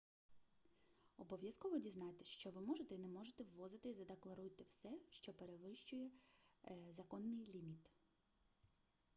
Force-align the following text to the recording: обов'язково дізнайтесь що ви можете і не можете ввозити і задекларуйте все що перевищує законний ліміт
обов'язково 1.17 1.77
дізнайтесь 1.77 2.27
що 2.27 2.49
ви 2.49 2.61
можете 2.61 2.95
і 2.95 2.99
не 2.99 3.07
можете 3.07 3.43
ввозити 3.43 3.89
і 3.89 3.93
задекларуйте 3.93 4.63
все 4.67 4.89
що 5.11 5.33
перевищує 5.33 6.09
законний 6.91 7.45
ліміт 7.53 7.91